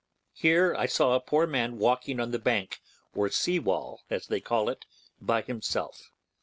[0.33, 2.81] Here I saw a poor man walking on the bank,
[3.13, 4.87] or sea wall, as they call it,
[5.21, 6.09] by himself.